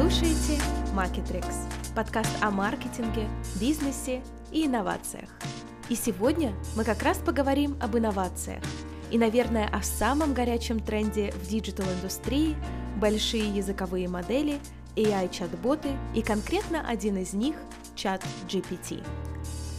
[0.00, 0.62] слушаете
[0.94, 1.44] Marketrix,
[1.96, 3.26] подкаст о маркетинге,
[3.60, 5.28] бизнесе и инновациях.
[5.88, 8.62] И сегодня мы как раз поговорим об инновациях
[9.10, 12.54] и, наверное, о самом горячем тренде в digital-индустрии–
[13.00, 14.60] большие языковые модели,
[14.94, 17.56] AI-чат-боты и конкретно один из них–
[17.96, 19.04] ChatGPT.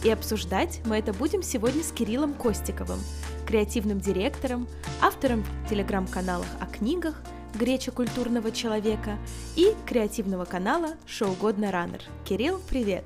[0.04, 3.00] И обсуждать мы это будем сегодня с Кириллом Костиковым,
[3.46, 4.68] креативным директором,
[5.00, 7.22] автором в телеграм-каналах о книгах–
[7.54, 9.18] Греча культурного человека
[9.56, 12.00] и креативного канала Шоу Годно Раннер.
[12.24, 13.04] Кирилл, привет!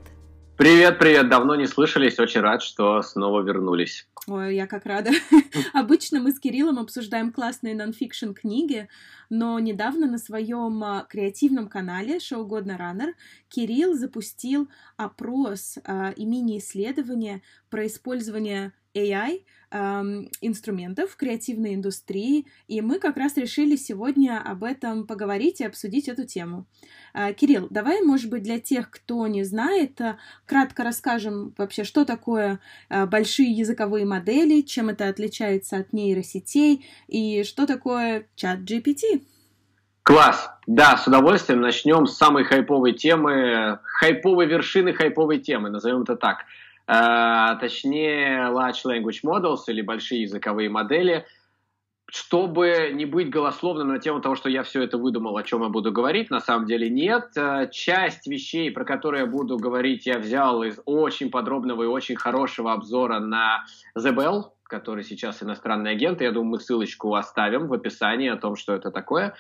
[0.57, 1.29] Привет, привет!
[1.31, 4.07] Давно не слышались, очень рад, что снова вернулись.
[4.27, 5.11] Ой, я как рада.
[5.73, 8.89] Обычно мы с Кириллом обсуждаем классные нонфикшн книги,
[9.31, 13.15] но недавно на своем а, креативном канале Шоу Годно Раннер
[13.49, 19.41] Кирилл запустил опрос а, и мини-исследование про использование AI
[19.75, 26.09] инструментов в креативной индустрии, и мы как раз решили сегодня об этом поговорить и обсудить
[26.09, 26.67] эту тему.
[27.13, 30.17] Э, Кирилл, давай, может быть, для тех, кто не знает, э,
[30.47, 37.43] кратко расскажем вообще, что такое э, большие языковые модели, чем это отличается от нейросетей и
[37.43, 39.23] что такое чат GPT.
[40.05, 40.51] Класс!
[40.67, 46.39] Да, с удовольствием начнем с самой хайповой темы, хайповой вершины хайповой темы, назовем это так–
[46.87, 51.27] а, точнее Large Language Models или большие языковые модели,
[52.07, 55.69] чтобы не быть голословным на тему того, что я все это выдумал, о чем я
[55.69, 57.31] буду говорить, на самом деле нет.
[57.37, 62.17] А, часть вещей, про которые я буду говорить, я взял из очень подробного и очень
[62.17, 63.65] хорошего обзора на
[63.97, 66.21] The Bell, который сейчас иностранный агент.
[66.21, 69.35] Я думаю, мы ссылочку оставим в описании о том, что это такое.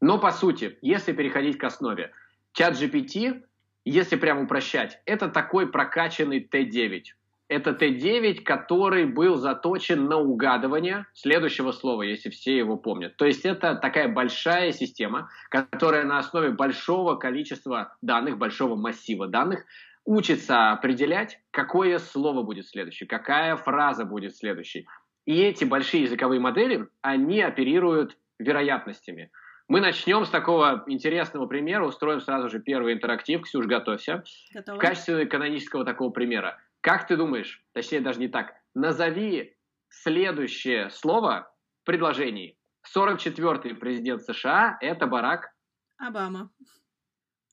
[0.00, 2.12] Но по сути, если переходить к основе,
[2.52, 3.42] чат GPT
[3.84, 7.02] если прямо упрощать, это такой прокачанный Т9.
[7.48, 13.16] Это Т9, который был заточен на угадывание следующего слова, если все его помнят.
[13.16, 19.64] То есть это такая большая система, которая на основе большого количества данных, большого массива данных
[20.04, 24.86] учится определять, какое слово будет следующее, какая фраза будет следующей.
[25.26, 29.30] И эти большие языковые модели, они оперируют вероятностями.
[29.70, 33.42] Мы начнем с такого интересного примера, устроим сразу же первый интерактив.
[33.42, 34.24] Ксюш, готовься.
[34.52, 34.76] Готова.
[34.76, 36.58] В качестве канонического такого примера.
[36.80, 39.54] Как ты думаешь, точнее даже не так, назови
[39.88, 42.58] следующее слово в предложении.
[42.96, 45.52] 44-й президент США– это Барак
[45.98, 46.50] Обама.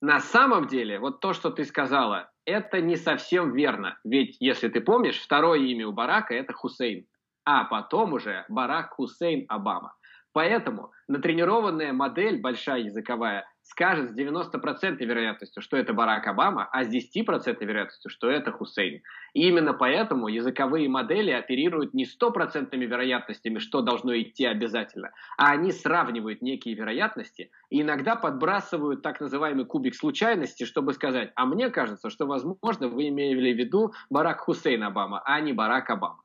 [0.02, 4.00] На самом деле, вот то, что ты сказала, это не совсем верно.
[4.04, 7.06] Ведь, если ты помнишь, второе имя у Барака– это Хусейн.
[7.46, 9.94] А потом уже Барак Хусейн Обама.
[10.38, 16.94] Поэтому натренированная модель, большая языковая, скажет с 90% вероятностью, что это Барак Обама, а с
[16.94, 19.02] 10% вероятностью, что это Хусейн.
[19.34, 25.10] И именно поэтому языковые модели оперируют не 100% вероятностями, что должно идти обязательно,
[25.40, 31.48] а они сравнивают некие вероятности и иногда подбрасывают так называемый кубик случайности, чтобы сказать, а
[31.48, 36.22] мне кажется, что, возможно, вы имели в виду Барак Хусейн Обама, а не Барак Обама.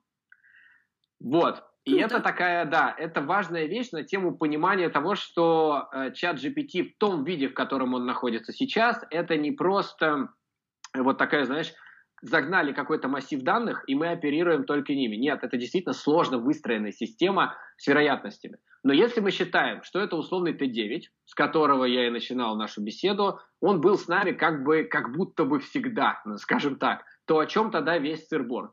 [1.18, 1.64] Вот.
[1.84, 6.84] И это такая, да, это важная вещь на тему понимания того, что э, чат GPT
[6.84, 10.28] в том виде, в котором он находится сейчас, это не просто
[10.94, 11.72] вот такая, знаешь,
[12.22, 15.16] загнали какой-то массив данных, и мы оперируем только ними.
[15.16, 18.58] Нет, это действительно сложно выстроенная система с вероятностями.
[18.84, 23.40] Но если мы считаем, что это условный Т9, с которого я и начинал нашу беседу,
[23.60, 27.72] он был с нами как бы, как будто бы всегда, скажем так, то о чем
[27.72, 28.72] тогда весь сырбор?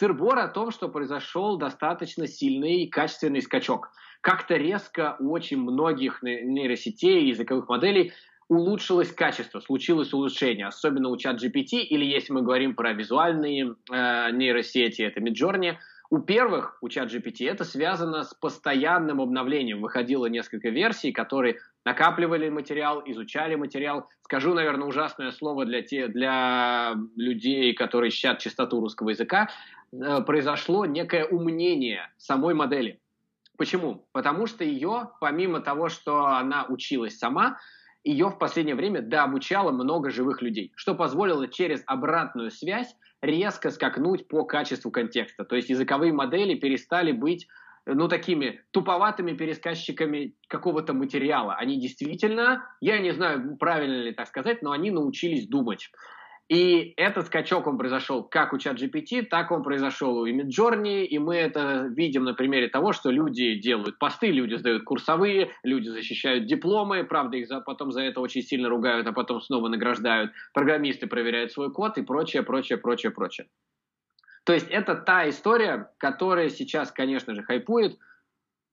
[0.00, 3.90] Сырбор о том, что произошел достаточно сильный и качественный скачок.
[4.22, 8.14] Как-то резко у очень многих нейросетей и языковых моделей
[8.48, 14.30] улучшилось качество, случилось улучшение, особенно у чат GPT, или если мы говорим про визуальные э,
[14.32, 15.76] нейросети, это Midjourney,
[16.08, 19.82] у первых, у чат GPT, это связано с постоянным обновлением.
[19.82, 24.08] Выходило несколько версий, которые накапливали материал, изучали материал.
[24.22, 29.48] Скажу, наверное, ужасное слово для, те, для людей, которые ищут чистоту русского языка.
[29.92, 33.00] Э, произошло некое умнение самой модели.
[33.56, 34.06] Почему?
[34.12, 37.58] Потому что ее, помимо того, что она училась сама,
[38.04, 44.28] ее в последнее время дообучало много живых людей, что позволило через обратную связь резко скакнуть
[44.28, 45.44] по качеству контекста.
[45.44, 47.48] То есть языковые модели перестали быть
[47.86, 51.54] ну, такими туповатыми пересказчиками какого-то материала.
[51.54, 55.90] Они действительно, я не знаю, правильно ли так сказать, но они научились думать.
[56.50, 61.36] И этот скачок, он произошел как у ChatGPT, так он произошел у Midjourney, и мы
[61.36, 67.04] это видим на примере того, что люди делают посты, люди сдают курсовые, люди защищают дипломы,
[67.04, 71.52] правда, их за, потом за это очень сильно ругают, а потом снова награждают, программисты проверяют
[71.52, 73.46] свой код и прочее, прочее, прочее, прочее.
[74.50, 77.96] То есть это та история, которая сейчас, конечно же, хайпует,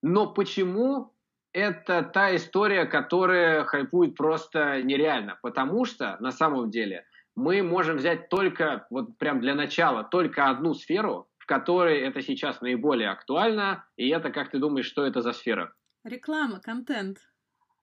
[0.01, 1.13] но почему
[1.53, 8.27] это та история, которая хайпует просто нереально, потому что на самом деле мы можем взять
[8.29, 14.09] только, вот прям для начала, только одну сферу, в которой это сейчас наиболее актуально, и
[14.09, 15.75] это, как ты думаешь, что это за сфера?
[16.03, 17.19] Реклама, контент.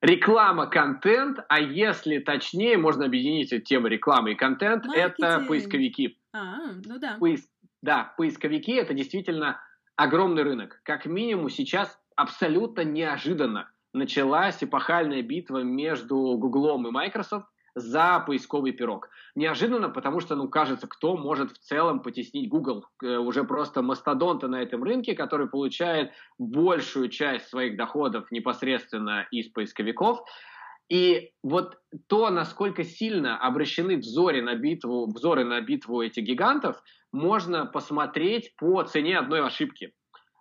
[0.00, 5.14] Реклама, контент, а если точнее, можно объединить эти темы рекламы и контент, Маркетинг.
[5.16, 6.18] это поисковики.
[6.32, 7.18] А, ну да.
[7.20, 7.48] Поис...
[7.84, 9.60] Да, поисковики это действительно
[9.94, 10.80] огромный рынок.
[10.84, 17.44] Как минимум сейчас абсолютно неожиданно началась эпохальная битва между Гуглом и Microsoft
[17.74, 19.10] за поисковый пирог.
[19.34, 22.86] Неожиданно, потому что, ну, кажется, кто может в целом потеснить Google?
[23.02, 29.50] Э, уже просто мастодонта на этом рынке, который получает большую часть своих доходов непосредственно из
[29.50, 30.20] поисковиков.
[30.90, 31.78] И вот
[32.08, 36.82] то, насколько сильно обращены взоры на битву, взоры на битву этих гигантов,
[37.12, 39.92] можно посмотреть по цене одной ошибки.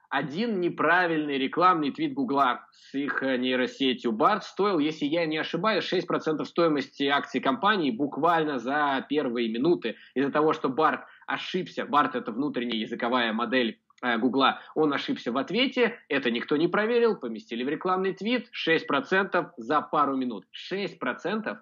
[0.10, 4.12] Один неправильный рекламный твит Гугла с их э, нейросетью.
[4.12, 9.96] Барт стоил, если я не ошибаюсь, 6% стоимости акций компании буквально за первые минуты.
[10.14, 13.80] Из-за того, что Барт ошибся, Барт это внутренняя языковая модель
[14.18, 19.82] Гугла, он ошибся в ответе, это никто не проверил, поместили в рекламный твит, 6% за
[19.82, 20.46] пару минут.
[20.72, 21.58] 6%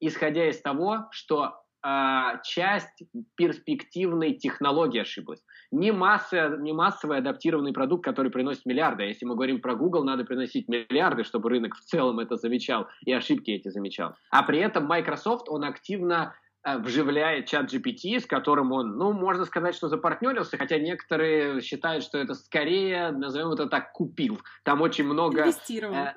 [0.00, 3.04] исходя из того, что а, часть
[3.36, 5.42] перспективной технологии ошиблась.
[5.70, 9.04] Не, масса, не массовый адаптированный продукт, который приносит миллиарды.
[9.04, 12.88] А если мы говорим про Google, надо приносить миллиарды, чтобы рынок в целом это замечал
[13.04, 14.16] и ошибки эти замечал.
[14.30, 16.34] А при этом Microsoft, он активно
[16.66, 22.04] э, вживляет чат GPT, с которым он, ну, можно сказать, что запартнерился, хотя некоторые считают,
[22.04, 24.40] что это скорее, назовем это так, купил.
[24.64, 25.42] Там очень много...
[25.42, 25.94] Инвестировал.
[25.94, 26.14] Э,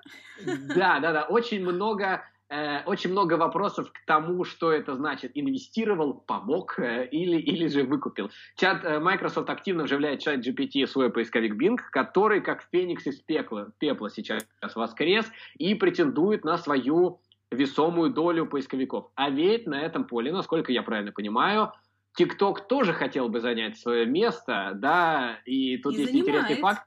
[0.76, 5.32] да, да, да, очень много Э, очень много вопросов к тому, что это значит.
[5.36, 8.32] Инвестировал, помог э, или, или же выкупил.
[8.56, 13.20] Чат э, Microsoft активно вживляет чат GPT в свой поисковик Bing, который, как феникс из
[13.20, 14.44] пекла, пепла сейчас
[14.74, 15.28] воскрес
[15.60, 19.10] и претендует на свою весомую долю поисковиков.
[19.16, 21.74] А ведь на этом поле, насколько я правильно понимаю,
[22.20, 26.30] TikTok тоже хотел бы занять свое место, да, и тут и есть занимает.
[26.30, 26.86] интересный факт.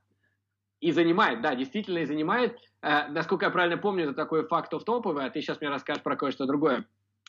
[0.80, 2.58] И занимает, да, действительно и занимает.
[2.82, 6.16] Э, насколько я правильно помню, это такой факт топовый, а ты сейчас мне расскажешь про
[6.16, 6.86] кое-что другое.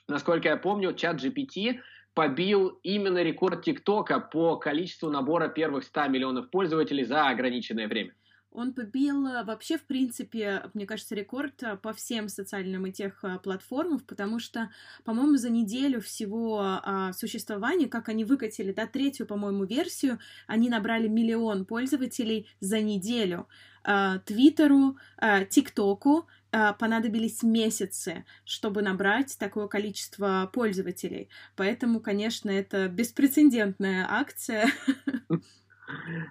[0.08, 1.80] Насколько я помню, чат GPT
[2.16, 8.14] побил именно рекорд ТикТока по количеству набора первых 100 миллионов пользователей за ограниченное время.
[8.54, 13.24] Он побил э, вообще, в принципе, мне кажется, рекорд э, по всем социальным и тех
[13.24, 14.70] э, платформам, потому что,
[15.04, 21.08] по-моему, за неделю всего а, существования, как они выкатили, да, третью, по-моему, версию, они набрали
[21.08, 23.48] миллион пользователей за неделю.
[24.26, 24.98] Твиттеру,
[25.50, 31.30] ТикТоку понадобились месяцы, чтобы набрать такое количество пользователей.
[31.58, 34.70] Поэтому, конечно, это беспрецедентная акция.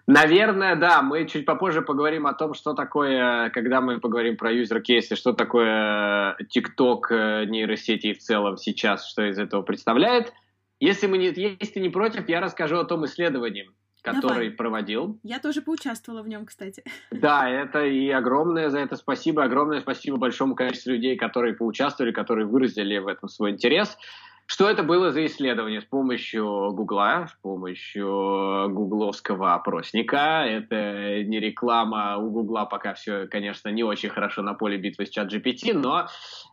[0.07, 1.03] Наверное, да.
[1.03, 6.37] Мы чуть попозже поговорим о том, что такое, когда мы поговорим про юзер-кейсы, что такое
[6.55, 10.33] TikTok э, нейросети в целом сейчас, что из этого представляет.
[10.81, 11.27] Если, мы не,
[11.61, 13.71] если не против, я расскажу о том исследовании,
[14.03, 14.51] который Давай.
[14.51, 15.19] проводил.
[15.23, 16.83] Я тоже поучаствовала в нем, кстати.
[17.13, 22.47] Да, это и огромное за это спасибо, огромное спасибо большому количеству людей, которые поучаствовали, которые
[22.47, 23.97] выразили в этом свой интерес.
[24.53, 30.45] Что это было за исследование с помощью Гугла, с помощью гугловского опросника?
[30.45, 35.09] Это не реклама у Гугла, пока все, конечно, не очень хорошо на поле битвы с
[35.09, 36.07] чат GPT, но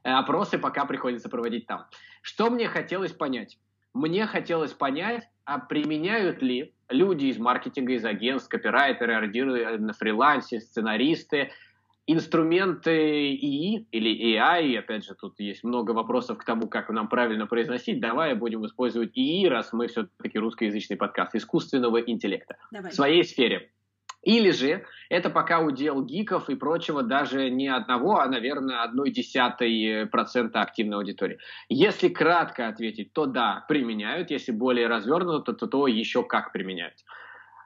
[0.04, 1.88] опросы пока приходится проводить там.
[2.22, 3.58] Что мне хотелось понять?
[3.94, 10.62] Мне хотелось понять, а применяют ли люди из маркетинга, из агентств, копирайтеры, ордеры на фрилансе,
[10.62, 11.52] сценаристы–
[12.12, 17.46] инструменты ИИ или AI, опять же, тут есть много вопросов к тому, как нам правильно
[17.46, 22.92] произносить, давай будем использовать ИИ, раз мы все-таки русскоязычный подкаст, искусственного интеллекта давай.
[22.92, 23.72] в своей сфере.
[24.24, 30.08] Или же это пока удел гиков и прочего даже не одного, а, наверное, одной десятой
[30.08, 31.38] процента активной аудитории.
[31.70, 34.30] Если кратко ответить, то да, применяют.
[34.30, 36.96] Если более развернуто, то, то еще как применяют.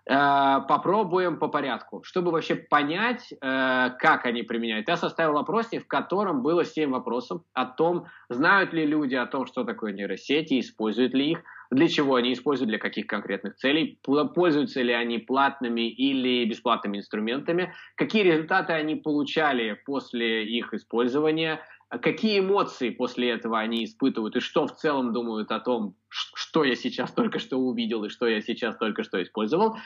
[0.06, 2.04] Э, попробуем по порядку.
[2.04, 7.42] Чтобы вообще понять, э, как они применяют, я составил опросник, в котором было 7 вопросов
[7.54, 12.16] о том, знают ли люди о том, что такое нейросети, используют ли их, для чего
[12.16, 18.74] они используют, для каких конкретных целей, пользуются ли они платными или бесплатными инструментами, какие результаты
[18.74, 21.62] они получали после их использования,
[22.02, 26.76] какие эмоции после этого они испытывают и что в целом думают о том, что я
[26.76, 29.78] сейчас только что увидел и что я сейчас только что использовал.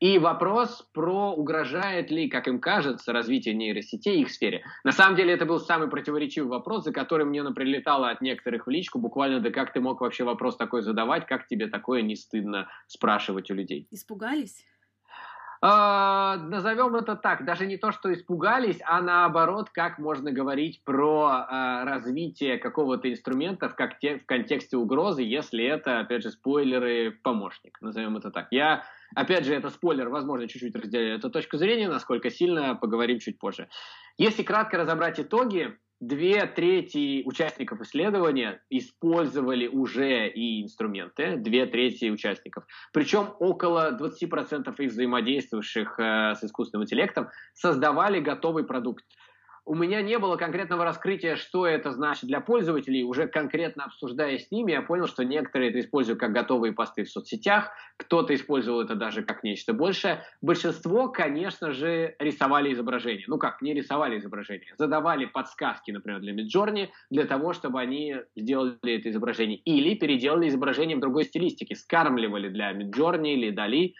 [0.00, 4.62] И вопрос про угрожает ли, как им кажется, развитие нейросетей их сфере.
[4.84, 8.70] На самом деле это был самый противоречивый вопрос, за который мне прилетало от некоторых в
[8.70, 12.68] личку, буквально, да как ты мог вообще вопрос такой задавать, как тебе такое не стыдно
[12.86, 13.88] спрашивать у людей.
[13.90, 14.64] Испугались?
[15.60, 21.46] Э, назовем это так, даже не то, что испугались, а наоборот, как можно говорить про
[21.50, 27.10] э, развитие какого-то инструмента в, как те, в контексте угрозы, если это, опять же, спойлеры
[27.22, 28.48] помощник, назовем это так.
[28.50, 28.84] Я,
[29.14, 33.68] опять же, это спойлер, возможно, чуть-чуть разделяю эту точку зрения, насколько сильно, поговорим чуть позже.
[34.16, 42.64] Если кратко разобрать итоги, две трети участников исследования использовали уже и инструменты, две трети участников.
[42.92, 49.04] Причем около 20% их взаимодействующих э, с искусственным интеллектом создавали готовый продукт
[49.68, 53.04] у меня не было конкретного раскрытия, что это значит для пользователей.
[53.04, 57.10] Уже конкретно обсуждая с ними, я понял, что некоторые это используют как готовые посты в
[57.10, 60.24] соцсетях, кто-то использовал это даже как нечто большее.
[60.40, 63.24] Большинство, конечно же, рисовали изображения.
[63.26, 68.78] Ну как, не рисовали изображения, задавали подсказки, например, для Midjourney, для того, чтобы они сделали
[68.82, 69.58] это изображение.
[69.58, 73.92] Или переделали изображение в другой стилистике, скармливали для Midjourney или Dali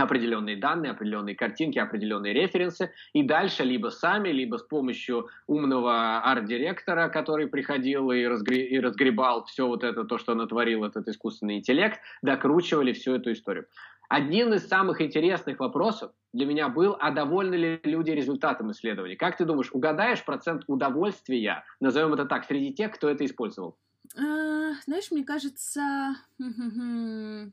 [0.00, 7.08] определенные данные, определенные картинки, определенные референсы, и дальше либо сами, либо с помощью умного арт-директора,
[7.08, 12.00] который приходил и, разгре- и разгребал все вот это, то, что натворил этот искусственный интеллект,
[12.22, 13.66] докручивали всю эту историю.
[14.08, 19.14] Один из самых интересных вопросов для меня был, а довольны ли люди результатом исследований?
[19.14, 23.76] Как ты думаешь, угадаешь процент удовольствия, назовем это так, среди тех, кто это использовал?
[24.16, 26.16] А, знаешь, мне кажется,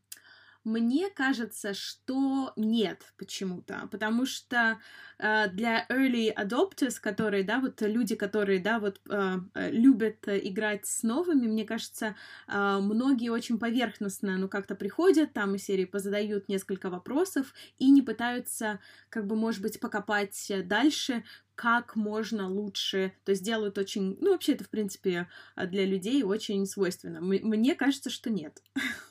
[0.67, 4.79] мне кажется, что нет почему-то, потому что
[5.17, 10.85] э, для early adopters, которые, да, вот люди, которые, да, вот э, э любят играть
[10.85, 12.17] с новыми, мне кажется,
[12.49, 18.01] э, многие очень поверхностно, ну, как-то приходят, там из серии позадают несколько вопросов и не
[18.01, 21.23] пытаются, как бы, может быть, покопать дальше,
[21.55, 26.65] как можно лучше, то есть делают очень, ну, вообще это, в принципе, для людей очень
[26.65, 27.21] свойственно.
[27.21, 28.61] Мне кажется, что нет.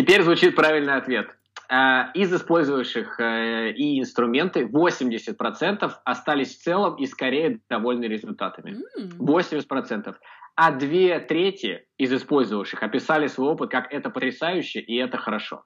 [0.00, 1.36] Теперь звучит правильный ответ.
[1.68, 8.78] Э, из использующих э, и инструменты 80% остались в целом и скорее довольны результатами.
[9.18, 10.14] 80%.
[10.56, 15.64] А две трети из использовавших описали свой опыт как это потрясающе и это хорошо.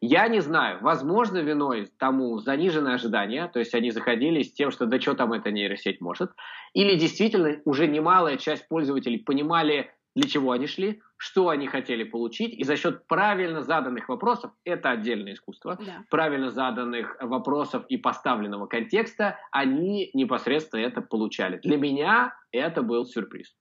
[0.00, 4.86] Я не знаю, возможно, виной тому заниженное ожидание, то есть они заходили с тем, что
[4.86, 6.30] да что там эта нейросеть может,
[6.72, 12.54] или действительно уже немалая часть пользователей понимали, для чего они шли, что они хотели получить,
[12.54, 16.04] и за счет правильно заданных вопросов, это отдельное искусство, да.
[16.10, 21.58] правильно заданных вопросов и поставленного контекста, они непосредственно это получали.
[21.58, 23.54] Для меня это был сюрприз.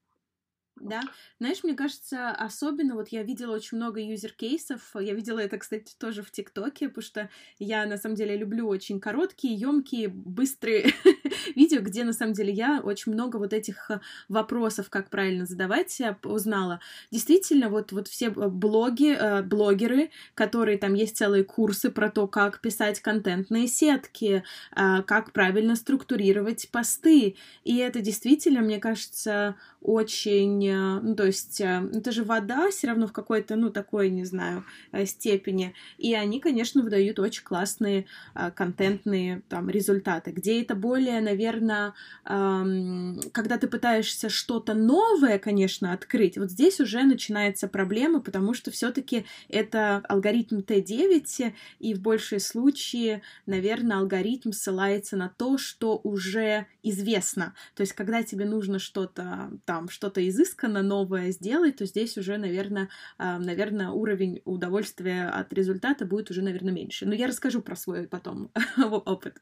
[0.80, 1.02] Да,
[1.40, 6.22] знаешь, мне кажется, особенно вот я видела очень много юзер-кейсов, я видела это, кстати, тоже
[6.22, 10.94] в ТикТоке, потому что я, на самом деле, люблю очень короткие, емкие, быстрые
[11.56, 16.02] видео, где, на самом деле, я очень много вот этих э, вопросов, как правильно задавать,
[16.24, 16.80] узнала.
[17.12, 22.62] Действительно, вот, вот все блоги, э, блогеры, которые там есть целые курсы про то, как
[22.62, 24.44] писать контентные сетки,
[24.76, 31.62] э, как правильно структурировать посты, и это действительно, мне кажется, очень, э, ну, то есть,
[31.62, 36.14] э, это же вода все равно в какой-то, ну, такой, не знаю, э, степени, и
[36.14, 38.06] они, конечно, выдают очень классные
[38.56, 41.94] контентные там результаты, где это более, наверное,
[42.26, 48.72] эм, когда ты пытаешься что-то новое, конечно, открыть, вот здесь уже начинается проблема, потому что
[48.72, 56.68] все-таки это алгоритм Т9, и в большей случае, наверное, алгоритм ссылается на то, что уже
[56.84, 62.38] известно, то есть, когда тебе нужно что-то там что-то изысканно новое сделать, то здесь уже,
[62.38, 67.06] наверное, наверное, уровень удовольствия от результата будет уже, наверное, меньше.
[67.06, 69.38] Но я расскажу про свой потом опыт.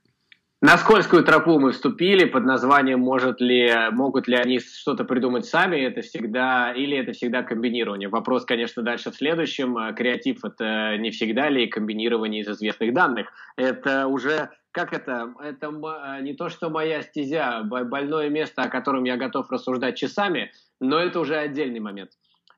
[0.65, 5.75] На скользкую тропу мы вступили под названием «Может ли, могут ли они что-то придумать сами?»
[5.75, 8.09] Это всегда, или это всегда комбинирование.
[8.09, 9.77] Вопрос, конечно, дальше в следующем.
[9.93, 13.27] Креатив– это не всегда ли комбинирование из известных данных?
[13.57, 19.03] Это уже как это, это а, не то, что моя стезя, больное место, о котором
[19.03, 22.09] я готов рассуждать часами, но это уже отдельный момент.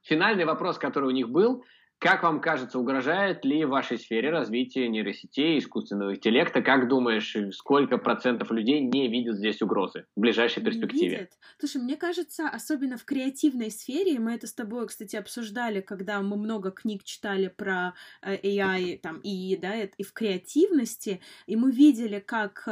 [0.03, 1.65] Финальный вопрос, который у них был,
[1.99, 6.61] как вам кажется, угрожает ли в вашей сфере развитие нейросетей, искусственного интеллекта?
[6.61, 11.09] Как думаешь, сколько процентов людей не видят здесь угрозы в ближайшей перспективе?
[11.09, 11.31] Видят.
[11.59, 16.37] Слушай, мне кажется, особенно в креативной сфере, мы это с тобой, кстати, обсуждали, когда мы
[16.37, 22.19] много книг читали про э, AI, там, и, да, и в креативности, и мы видели,
[22.19, 22.67] как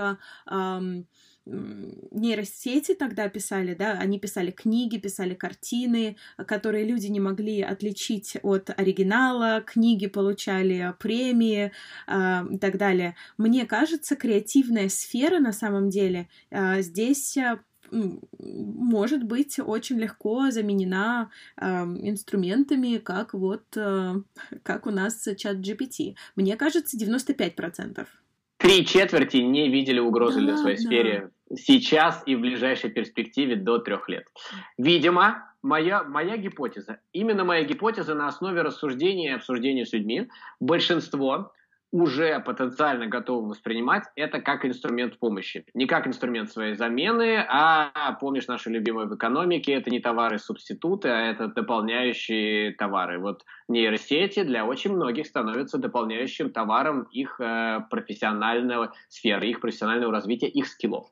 [0.50, 1.08] эм,
[1.46, 8.72] нейросети тогда писали, да, они писали книги, писали картины, которые люди не могли отличить от
[8.76, 11.72] оригинала, книги получали премии
[12.08, 13.16] э, и так далее.
[13.38, 17.60] Мне кажется, креативная сфера на самом деле э, здесь э,
[17.92, 24.16] может быть очень легко заменена э, инструментами, как вот э,
[24.64, 26.16] как у нас чат GPT.
[26.36, 28.08] Мне кажется, 95%.
[28.58, 30.84] три четверти не видели угрозы да, для своей да.
[30.84, 34.26] сфере сейчас и в ближайшей перспективе до трех лет.
[34.78, 41.52] Видимо, моя, моя гипотеза, именно моя гипотеза на основе рассуждения и обсуждения с людьми, большинство
[41.92, 45.66] уже потенциально готовы воспринимать это как инструмент помощи.
[45.74, 51.22] Не как инструмент своей замены, а, помнишь, наши любимые в экономике, это не товары-субституты, а
[51.22, 53.20] это дополняющие товары.
[53.20, 60.48] Вот нейросети для очень многих становятся дополняющим товаром их э, профессионального сферы, их профессионального развития,
[60.48, 61.08] их скиллов.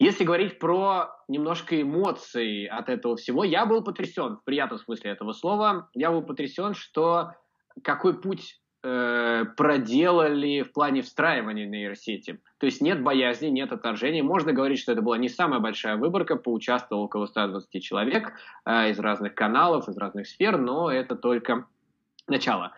[0.00, 5.34] Если говорить про немножко эмоций от этого всего, я был потрясен, в приятном смысле этого
[5.34, 7.34] слова, я был потрясен, что
[7.84, 12.40] какой путь э, проделали в плане встраивания нейросети.
[12.56, 14.22] То есть нет боязни, нет отторжения.
[14.22, 18.32] Можно говорить, что это была не самая большая выборка, поучаствовало около 120 человек
[18.64, 21.66] э, из разных каналов, из разных сфер, но это только
[22.26, 22.72] начало.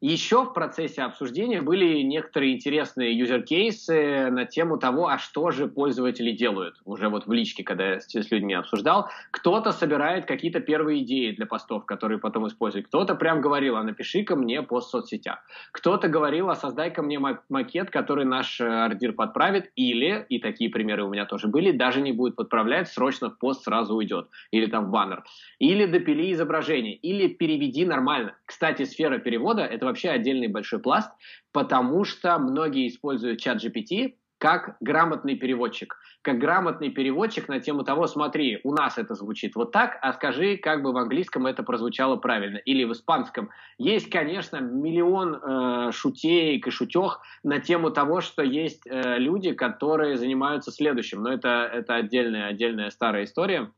[0.00, 6.32] Еще в процессе обсуждения были некоторые интересные юзер-кейсы на тему того, а что же пользователи
[6.32, 6.76] делают.
[6.86, 9.10] Уже вот в личке, когда я с, людьми обсуждал.
[9.30, 12.86] Кто-то собирает какие-то первые идеи для постов, которые потом использует.
[12.86, 15.40] Кто-то прям говорил, а напиши-ка мне пост в соцсетях.
[15.70, 19.70] Кто-то говорил, а создай-ка мне макет, который наш э, ардир подправит.
[19.76, 23.64] Или, и такие примеры у меня тоже были, даже не будет подправлять, срочно в пост
[23.64, 24.28] сразу уйдет.
[24.50, 25.24] Или там в баннер.
[25.58, 26.94] Или допили изображение.
[26.94, 28.34] Или переведи нормально.
[28.46, 31.10] Кстати, сфера перевода— это вообще отдельный большой пласт,
[31.52, 35.96] потому что многие используют чат GPT как грамотный переводчик.
[36.22, 40.56] Как грамотный переводчик на тему того, смотри, у нас это звучит вот так, а скажи,
[40.56, 42.56] как бы в английском это прозвучало правильно.
[42.56, 43.50] Или в испанском.
[43.76, 50.16] Есть, конечно, миллион э, шутей и шутех на тему того, что есть э, люди, которые
[50.16, 51.22] занимаются следующим.
[51.22, 53.70] Но это, это отдельная, отдельная старая история.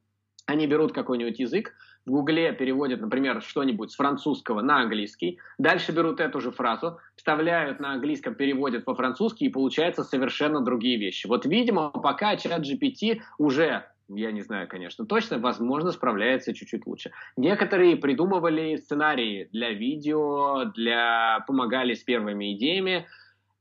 [0.47, 1.73] Они берут какой-нибудь язык,
[2.05, 7.79] в Гугле переводят, например, что-нибудь с французского на английский, дальше берут эту же фразу, вставляют
[7.79, 11.27] на английском, переводят по-французски, и получается совершенно другие вещи.
[11.29, 17.13] Вот, видимо, пока чат GPT уже я не знаю, конечно, точно, возможно, справляется чуть-чуть лучше.
[17.37, 23.07] Некоторые придумывали сценарии для видео, для помогали с первыми идеями,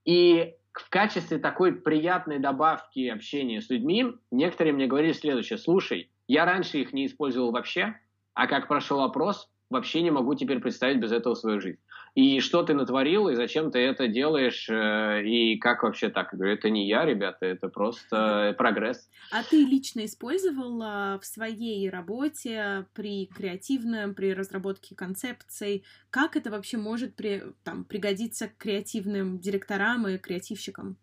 [0.04, 5.58] и в качестве такой приятной добавки общения с людьми некоторые мне говорили следующее.
[5.58, 8.00] Слушай, я раньше их не использовал вообще,
[8.34, 11.80] а как прошел опрос, вообще не могу теперь представить без этого свою жизнь.
[12.14, 16.30] И что ты натворил, и зачем ты это делаешь, э, и как вообще так?
[16.32, 19.10] Я говорю, это не я, ребята, это просто прогресс.
[19.32, 20.80] А ты лично использовал
[21.20, 28.50] в своей работе при креативном, при разработке концепций, как это вообще может при, там, пригодиться
[28.58, 30.98] креативным директорам и креативщикам?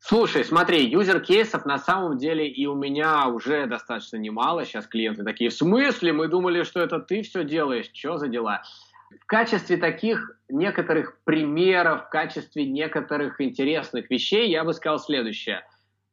[0.00, 4.64] Слушай, смотри, юзер-кейсов на самом деле и у меня уже достаточно немало.
[4.64, 6.12] Сейчас клиенты такие, в смысле?
[6.12, 7.90] Мы думали, что это ты все делаешь.
[7.92, 8.62] Что за дела?
[9.10, 15.62] В качестве таких некоторых примеров, в качестве некоторых интересных вещей я бы сказал следующее.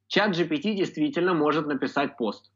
[0.07, 2.51] Чат GPT действительно может написать пост.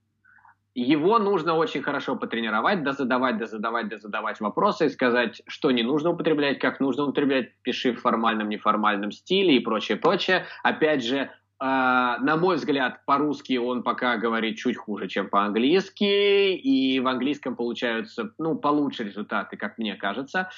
[0.80, 5.72] Его нужно очень хорошо потренировать, да задавать, да задавать, да задавать вопросы и сказать, что
[5.72, 10.46] не нужно употреблять, как нужно употреблять, пиши в формальном, неформальном стиле и прочее, прочее.
[10.64, 17.02] Опять же, э, на мой взгляд, по-русски он пока говорит чуть хуже, чем по-английски, и
[17.02, 20.50] в английском получаются, ну, получше результаты, как мне кажется.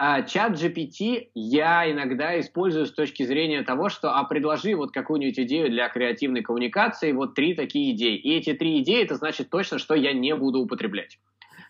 [0.00, 5.40] А, чат GPT я иногда использую с точки зрения того, что а предложи вот какую-нибудь
[5.40, 8.16] идею для креативной коммуникации, вот три такие идеи.
[8.16, 11.18] И эти три идеи, это значит точно, что я не буду употреблять.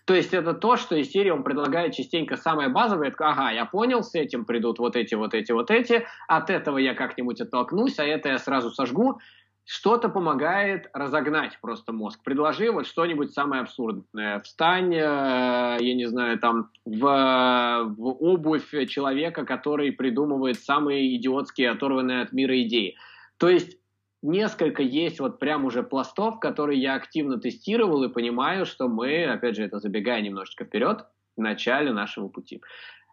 [0.05, 3.15] То есть это то, что Ethereum предлагает частенько самое базовое.
[3.19, 6.07] Ага, я понял, с этим придут вот эти, вот эти, вот эти.
[6.27, 9.21] От этого я как-нибудь оттолкнусь, а это я сразу сожгу
[9.69, 12.21] что-то помогает разогнать просто мозг.
[12.25, 14.41] Предложи вот что-нибудь самое абсурдное.
[14.41, 22.23] Встань, э, я не знаю, там, в, в обувь человека, который придумывает самые идиотские, оторванные
[22.23, 22.97] от мира идеи.
[23.37, 23.77] То есть
[24.23, 29.57] несколько есть вот прям уже пластов, которые я активно тестировал и понимаю, что мы, опять
[29.57, 31.05] же, это забегая немножечко вперед,
[31.37, 32.63] в начале нашего пути.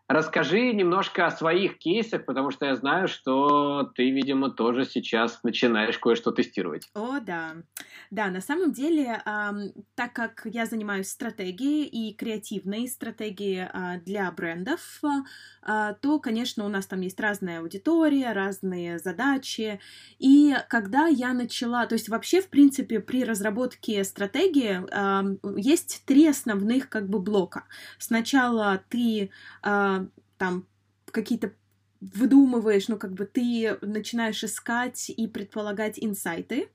[0.07, 5.97] Расскажи немножко о своих кейсах, потому что я знаю, что ты, видимо, тоже сейчас начинаешь
[5.97, 6.87] кое-что тестировать.
[6.93, 7.55] О, да.
[8.11, 9.51] Да, на самом деле, э,
[9.95, 16.69] так как я занимаюсь стратегией и креативной стратегией э, для брендов, э, то, конечно, у
[16.69, 19.79] нас там есть разная аудитория, разные задачи.
[20.19, 24.85] И когда я начала, то есть вообще, в принципе, при разработке стратегии
[25.59, 27.63] есть три основных как бы блока.
[27.97, 29.31] Сначала ты
[30.37, 30.67] там
[31.11, 31.53] какие-то
[32.01, 36.69] выдумываешь, ну, как бы ты начинаешь искать и предполагать инсайты,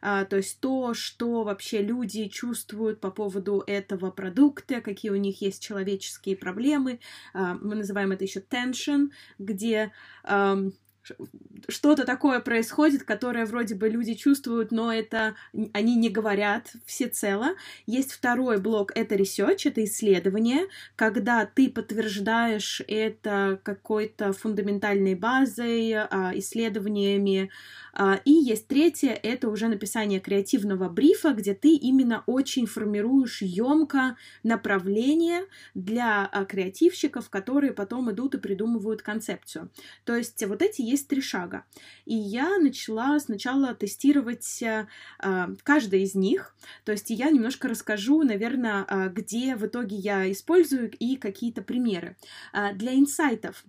[0.00, 5.42] а, то есть то, что вообще люди чувствуют по поводу этого продукта, какие у них
[5.42, 7.00] есть человеческие проблемы.
[7.34, 9.92] А, мы называем это еще tension, где
[11.68, 15.34] что-то такое происходит, которое вроде бы люди чувствуют, но это
[15.72, 17.50] они не говорят всецело.
[17.86, 20.66] Есть второй блок, это research, это исследование,
[20.96, 27.50] когда ты подтверждаешь это какой-то фундаментальной базой, а, исследованиями.
[28.00, 34.16] А, и есть третье, это уже написание креативного брифа, где ты именно очень формируешь емко
[34.44, 39.70] направление для а, креативщиков, которые потом идут и придумывают концепцию.
[40.04, 41.64] То есть вот эти есть три шага.
[42.04, 46.54] И я начала сначала тестировать а, каждый из них.
[46.84, 52.16] То есть я немножко расскажу, наверное, где в итоге я использую и какие-то примеры.
[52.74, 53.64] Для инсайтов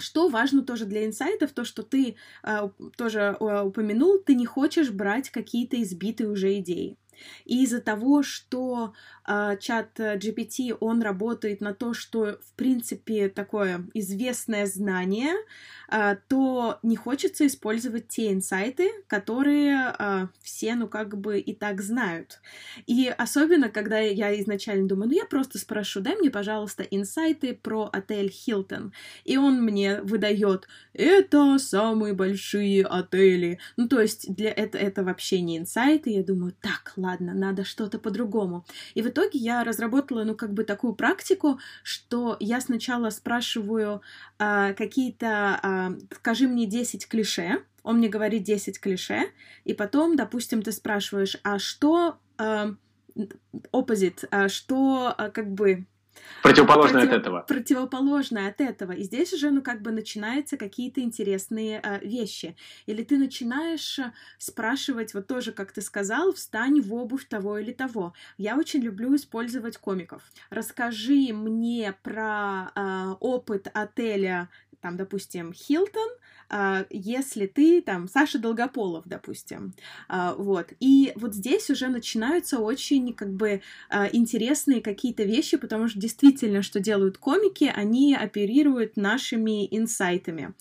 [0.00, 4.90] что важно тоже для инсайтов, то, что ты э, тоже э, упомянул, ты не хочешь
[4.90, 6.96] брать какие-то избитые уже идеи.
[7.44, 8.94] И из-за того, что
[9.26, 15.34] э, чат GPT, он работает на то, что, в принципе, такое известное знание,
[15.90, 21.80] э, то не хочется использовать те инсайты, которые э, все, ну, как бы и так
[21.80, 22.40] знают.
[22.86, 27.88] И особенно, когда я изначально думаю, ну, я просто спрошу, дай мне, пожалуйста, инсайты про
[27.92, 28.92] отель Хилтон.
[29.24, 33.58] И он мне выдает, это самые большие отели.
[33.76, 36.10] Ну, то есть для это, это вообще не инсайты.
[36.10, 38.64] Я думаю, так, ладно, ладно, надо что-то по-другому.
[38.94, 44.02] И в итоге я разработала, ну, как бы такую практику, что я сначала спрашиваю
[44.38, 49.30] э, какие-то, э, скажи мне 10 клише, он мне говорит 10 клише,
[49.64, 52.74] и потом, допустим, ты спрашиваешь, а что э,
[53.72, 55.86] opposite, а что как бы
[56.42, 57.12] Противоположное против...
[57.12, 57.40] от этого.
[57.48, 58.92] Противоположное от этого.
[58.92, 62.56] И здесь уже, ну, как бы начинаются какие-то интересные э, вещи.
[62.86, 67.72] Или ты начинаешь э, спрашивать, вот тоже, как ты сказал, встань в обувь того или
[67.72, 68.14] того.
[68.36, 70.22] Я очень люблю использовать комиков.
[70.50, 74.48] Расскажи мне про э, опыт отеля,
[74.80, 76.08] там, допустим, Хилтон,
[76.90, 79.74] если ты там Саша Долгополов, допустим,
[80.08, 80.72] а, вот.
[80.80, 86.62] И вот здесь уже начинаются очень как бы а, интересные какие-то вещи, потому что действительно,
[86.62, 90.54] что делают комики, они оперируют нашими инсайтами.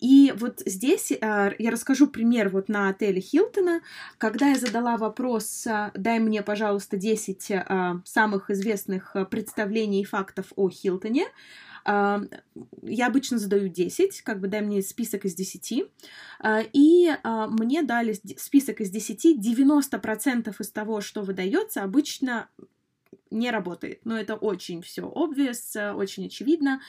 [0.00, 3.80] И вот здесь я расскажу пример вот на отеле Хилтона,
[4.18, 7.52] когда я задала вопрос, дай мне, пожалуйста, 10
[8.04, 11.26] самых известных представлений и фактов о Хилтоне,
[11.88, 15.84] я обычно задаю 10, как бы дай мне список из 10.
[16.40, 19.38] А, и а, мне дали список из 10.
[19.38, 22.48] 90% из того, что выдается, обычно
[23.30, 24.00] не работает.
[24.04, 26.80] Но это очень все obvious, очень очевидно.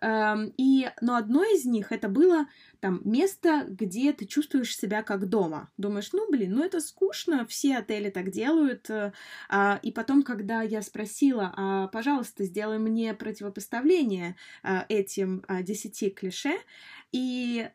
[0.00, 2.46] Эм, и, но одно из них это было
[2.80, 5.70] там место, где ты чувствуешь себя как дома.
[5.76, 8.88] Думаешь, ну блин, ну это скучно, все отели так делают.
[8.90, 9.12] Э,
[9.48, 16.52] а, и потом, когда я спросила, а, пожалуйста, сделай мне противопоставление а, этим десяти клише,
[17.12, 17.68] и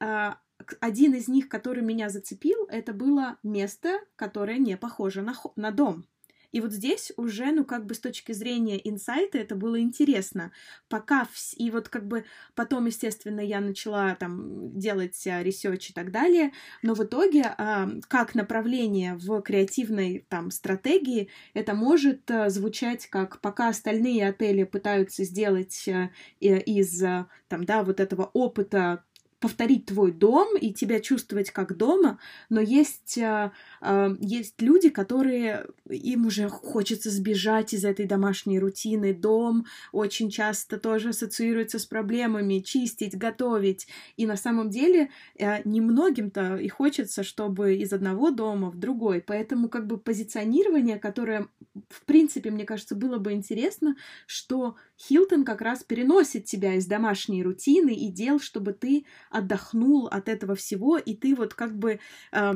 [0.79, 6.05] один из них, который меня зацепил, это было место, которое не похоже на, на дом.
[6.53, 10.51] И вот здесь уже, ну, как бы с точки зрения инсайта это было интересно.
[10.87, 11.25] Пока...
[11.25, 11.53] Вс...
[11.57, 12.23] И вот как бы
[12.55, 18.35] потом, естественно, я начала там делать research и так далее, но в итоге а, как
[18.35, 25.89] направление в креативной там стратегии это может а, звучать как пока остальные отели пытаются сделать
[25.89, 27.01] а, из
[27.47, 29.03] там, да, вот этого опыта
[29.43, 33.51] повторить твой дом и тебя чувствовать как дома, но есть, э,
[33.81, 39.13] э, есть люди, которые им уже хочется сбежать из этой домашней рутины.
[39.13, 43.85] Дом очень часто тоже ассоциируется с проблемами чистить, готовить.
[44.15, 49.19] И на самом деле э, немногим-то и хочется, чтобы из одного дома в другой.
[49.19, 51.49] Поэтому как бы позиционирование, которое
[51.89, 53.95] в принципе, мне кажется, было бы интересно,
[54.27, 60.29] что Хилтон как раз переносит тебя из домашней рутины и дел, чтобы ты отдохнул от
[60.29, 61.99] этого всего, и ты вот как бы
[62.31, 62.53] э,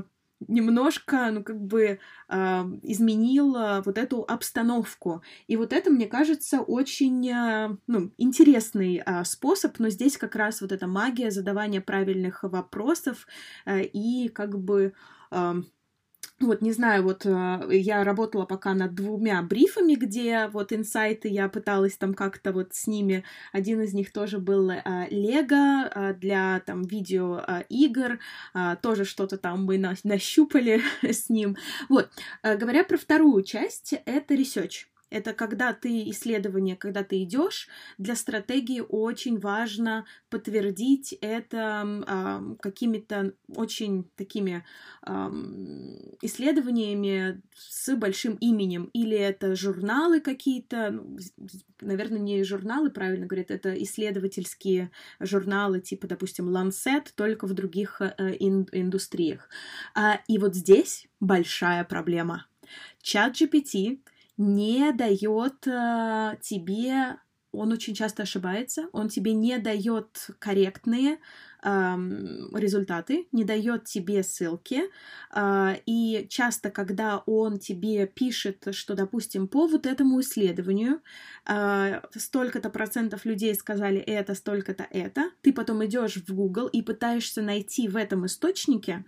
[0.48, 2.38] немножко, ну, как бы э,
[2.84, 5.22] изменил вот эту обстановку.
[5.48, 10.62] И вот это, мне кажется, очень, э, ну, интересный э, способ, но здесь как раз
[10.62, 13.28] вот эта магия задавания правильных вопросов
[13.66, 14.94] э, и как бы...
[15.32, 15.56] Э,
[16.40, 21.50] вот, не знаю, вот э, я работала пока над двумя брифами, где вот инсайты я
[21.50, 23.24] пыталась там как-то вот с ними.
[23.52, 28.20] Один из них тоже был э, Лего э, для там видео игр,
[28.82, 31.58] тоже что-то там мы нащупали с ним.
[31.90, 32.10] Вот,
[32.44, 34.86] говоря про вторую часть, это research.
[35.10, 37.68] Это когда ты исследование, когда ты идешь,
[37.98, 44.66] для стратегии очень важно подтвердить это э, какими-то очень такими
[45.06, 45.12] э,
[46.22, 51.18] исследованиями с большим именем, или это журналы какие-то, ну,
[51.80, 58.36] наверное, не журналы, правильно говорят, это исследовательские журналы, типа, допустим, Lancet, только в других э,
[58.40, 59.50] ин- индустриях.
[59.96, 62.46] А, и вот здесь большая проблема.
[63.02, 64.00] Чат GPT
[64.38, 67.18] не дает э, тебе
[67.52, 71.18] он очень часто ошибается, он тебе не дает корректные
[71.64, 74.84] эм, результаты, не дает тебе ссылки,
[75.34, 81.02] э, и часто, когда он тебе пишет, что, допустим, по вот этому исследованию
[81.48, 87.42] э, столько-то процентов людей сказали это, столько-то это, ты потом идешь в Google и пытаешься
[87.42, 89.06] найти в этом источнике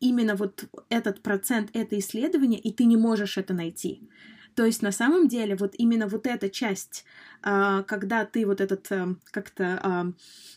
[0.00, 4.08] именно вот этот процент, это исследование, и ты не можешь это найти.
[4.58, 7.04] То есть на самом деле вот именно вот эта часть,
[7.44, 10.06] а, когда ты вот этот э, как-то а,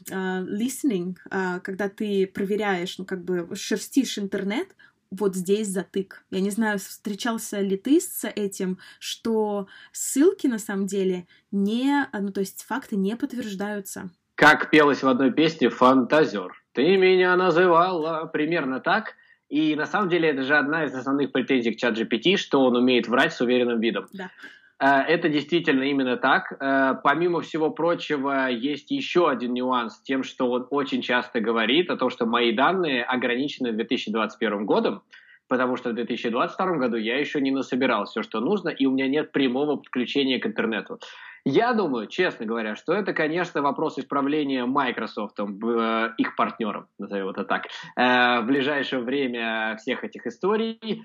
[0.09, 1.17] а, listening,
[1.61, 4.69] когда ты проверяешь, ну как бы шерстишь интернет,
[5.11, 6.23] вот здесь затык.
[6.31, 12.31] Я не знаю, встречался ли ты с этим, что ссылки на самом деле не, ну
[12.31, 14.09] то есть факты не подтверждаются.
[14.33, 16.51] Как пелось в одной песне «Фантазер».
[16.71, 19.13] Ты меня называла примерно так.
[19.51, 22.77] И на самом деле это же одна из основных претензий к чат GPT, что он
[22.77, 24.07] умеет врать с уверенным видом.
[24.13, 24.31] Да.
[24.79, 26.53] Э, это действительно именно так.
[26.57, 31.97] Э, помимо всего прочего, есть еще один нюанс тем, что он очень часто говорит о
[31.97, 35.03] том, что мои данные ограничены 2021 годом,
[35.49, 39.09] потому что в 2022 году я еще не насобирал все, что нужно, и у меня
[39.09, 40.99] нет прямого подключения к интернету.
[41.43, 47.45] Я думаю, честно говоря, что это, конечно, вопрос исправления Microsoft, э, их партнером, назовем это
[47.45, 51.03] так, э, в ближайшее время всех этих историй.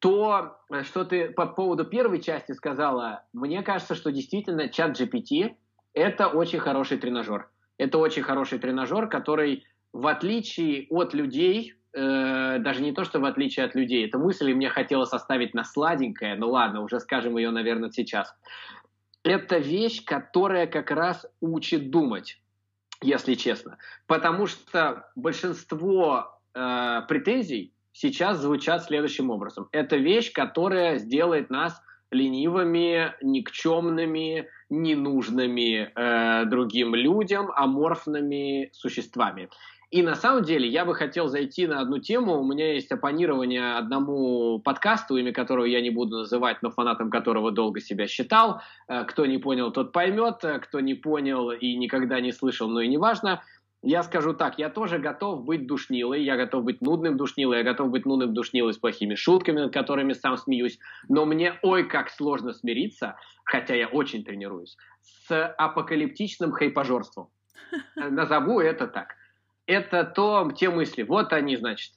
[0.00, 5.54] То, что ты по поводу первой части сказала, мне кажется, что действительно чат GPT–
[5.94, 7.48] это очень хороший тренажер.
[7.78, 13.24] Это очень хороший тренажер, который, в отличие от людей, э, даже не то, что в
[13.24, 17.50] отличие от людей, эта мысль мне хотелось оставить на сладенькое, ну ладно, уже скажем ее,
[17.50, 18.34] наверное, сейчас
[19.22, 22.40] это вещь, которая как раз учит думать,
[23.02, 23.78] если честно.
[24.06, 29.68] Потому что большинство э, претензий сейчас звучат следующим образом.
[29.72, 31.80] Это вещь, которая сделает нас
[32.10, 39.48] ленивыми, никчемными, ненужными э, другим людям, аморфными существами.
[39.90, 42.38] И на самом деле я бы хотел зайти на одну тему.
[42.38, 47.50] У меня есть оппонирование одному подкасту, имя которого я не буду называть, но фанатом которого
[47.50, 48.62] долго себя считал.
[48.86, 50.44] Э, кто не понял, тот поймет.
[50.44, 53.42] Э, кто не понял и никогда не слышал, но и не важно.
[53.82, 57.88] Я скажу так, я тоже готов быть душнилой, я готов быть нудным душнилой, я готов
[57.88, 62.52] быть нудным душнилой с плохими шутками, над которыми сам смеюсь, но мне ой как сложно
[62.52, 67.30] смириться, хотя я очень тренируюсь, с апокалиптичным хайпажорством.
[67.96, 69.14] Назову это так
[69.70, 71.02] это то, те мысли.
[71.02, 71.92] Вот они, значит,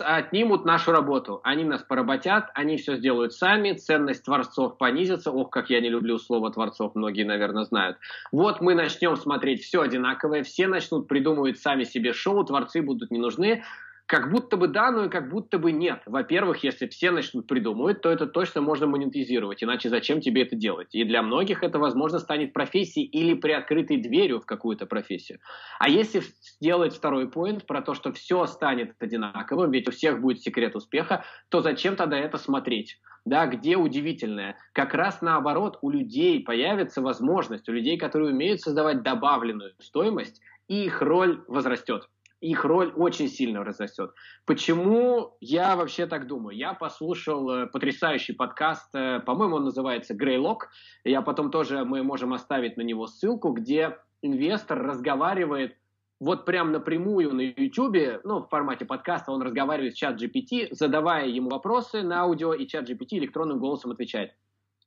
[0.00, 1.40] отнимут нашу работу.
[1.44, 5.30] Они нас поработят, они все сделают сами, ценность творцов понизится.
[5.30, 7.96] Ох, как я не люблю слово творцов, многие, наверное, знают.
[8.32, 13.18] Вот мы начнем смотреть все одинаковое, все начнут придумывать сами себе шоу, творцы будут не
[13.18, 13.62] нужны.
[14.06, 16.02] Как будто бы да, но и как будто бы нет.
[16.06, 20.88] Во-первых, если все начнут придумывать, то это точно можно монетизировать, иначе зачем тебе это делать?
[20.92, 25.38] И для многих это, возможно, станет профессией или приоткрытой дверью в какую-то профессию.
[25.78, 26.22] А если
[26.60, 31.24] сделать второй поинт про то, что все станет одинаковым, ведь у всех будет секрет успеха,
[31.48, 32.98] то зачем тогда это смотреть?
[33.24, 34.56] Да, где удивительное?
[34.72, 40.84] Как раз наоборот, у людей появится возможность, у людей, которые умеют создавать добавленную стоимость, и
[40.84, 42.08] их роль возрастет
[42.42, 44.10] их роль очень сильно разрастет.
[44.44, 46.56] Почему я вообще так думаю?
[46.56, 50.68] Я послушал э, потрясающий подкаст, э, по-моему, он называется «Грейлок».
[51.04, 55.76] Я потом тоже, мы можем оставить на него ссылку, где инвестор разговаривает
[56.18, 61.26] вот прям напрямую на YouTube, ну, в формате подкаста, он разговаривает с чат GPT, задавая
[61.26, 64.32] ему вопросы на аудио, и чат GPT электронным голосом отвечает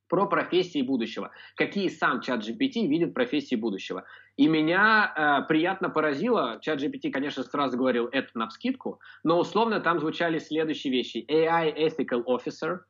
[0.08, 1.30] про профессии будущего.
[1.56, 4.04] Какие сам чат GPT видит профессии будущего.
[4.36, 9.80] И меня э, приятно поразило, чат GPT, конечно, сразу говорил это на вскидку, но условно
[9.80, 11.24] там звучали следующие вещи.
[11.28, 12.80] AI Ethical Officer,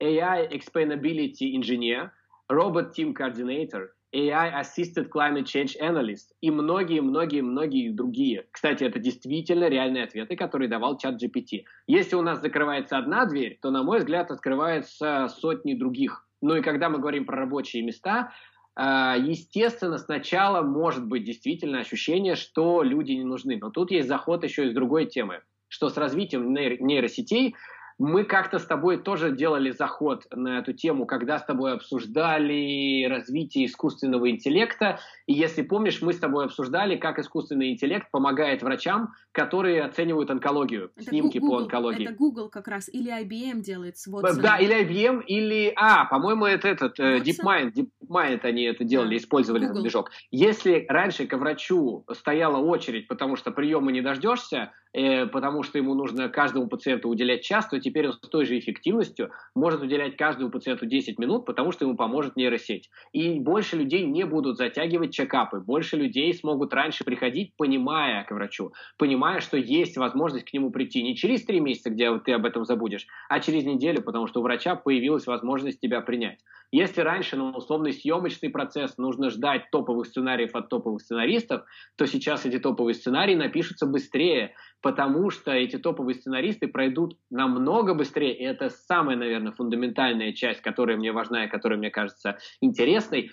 [0.00, 2.10] AI Explainability Engineer,
[2.50, 8.46] Robot Team Coordinator, AI Assisted Climate Change Analyst и многие-многие-многие другие.
[8.50, 11.64] Кстати, это действительно реальные ответы, которые давал чат GPT.
[11.86, 16.26] Если у нас закрывается одна дверь, то, на мой взгляд, открывается сотни других.
[16.42, 18.32] Ну и когда мы говорим про рабочие места,
[18.74, 23.58] а, естественно, сначала может быть действительно ощущение, что люди не нужны.
[23.60, 27.54] Но тут есть заход еще из другой темы, что с развитием нейросетей
[27.98, 33.66] Мы как-то с тобой тоже делали заход на эту тему, когда с тобой обсуждали развитие
[33.66, 34.98] искусственного интеллекта.
[35.26, 40.90] И если помнишь, мы с тобой обсуждали, как искусственный интеллект помогает врачам, которые оценивают онкологию,
[40.96, 42.04] это снимки Google, по онкологии.
[42.04, 44.40] Это Google как раз, или IBM делает с Watson.
[44.40, 45.72] Да, или IBM, или...
[45.76, 47.24] А, по-моему, это этот, э, Watson?
[47.24, 47.72] DeepMind.
[47.72, 49.16] DeepMind они это делали, да.
[49.16, 49.82] использовали Google.
[49.82, 50.10] движок.
[50.30, 55.94] Если раньше к врачу стояла очередь, потому что приема не дождешься, э, потому что ему
[55.94, 60.50] нужно каждому пациенту уделять час, то теперь он с той же эффективностью может уделять каждому
[60.50, 62.90] пациенту 10 минут, потому что ему поможет нейросеть.
[63.12, 68.72] И больше людей не будут затягивать чекапы, больше людей смогут раньше приходить, понимая к врачу,
[68.98, 72.64] понимая, что есть возможность к нему прийти не через 3 месяца, где ты об этом
[72.64, 76.38] забудешь, а через неделю, потому что у врача появилась возможность тебя принять.
[76.72, 81.64] Если раньше на условный съемочный процесс нужно ждать топовых сценариев от топовых сценаристов,
[81.96, 88.36] то сейчас эти топовые сценарии напишутся быстрее, потому что эти топовые сценаристы пройдут намного быстрее,
[88.36, 93.30] и это самая, наверное, фундаментальная часть, которая мне важна и которая мне кажется интересной,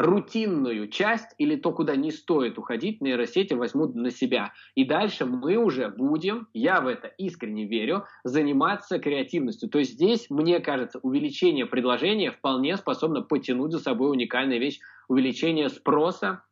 [0.00, 4.54] рутинную часть или то, куда не стоит уходить, нейросети возьмут на себя.
[4.74, 9.68] И дальше мы уже будем, я в это искренне верю, заниматься креативностью.
[9.68, 15.68] То есть здесь, мне кажется, увеличение предложения вполне способно потянуть за собой уникальная вещь, увеличение
[15.68, 16.44] спроса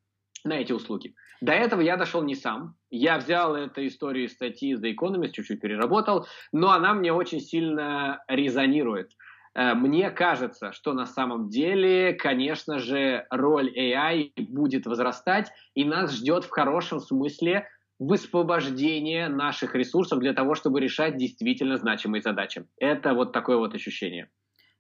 [0.44, 1.14] на эти услуги.
[1.40, 2.74] До этого я дошел не сам.
[2.90, 8.22] Я взял эту историю из статьи The Economist, чуть-чуть переработал, но она мне очень сильно
[8.28, 9.10] резонирует.
[9.54, 16.12] Э, мне кажется, что на самом деле, конечно же, роль AI будет возрастать, и нас
[16.14, 22.64] ждет в хорошем смысле высвобождение наших ресурсов для того, чтобы решать действительно значимые задачи.
[22.78, 24.30] Это вот такое вот ощущение.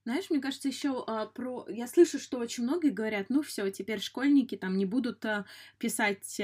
[0.08, 1.66] Знаешь, мне кажется, еще а, про...
[1.68, 5.44] Я слышу, что очень многие говорят, ну все, теперь школьники там не будут а,
[5.76, 6.40] писать